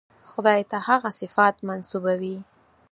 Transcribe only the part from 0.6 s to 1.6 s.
ته هغه صفات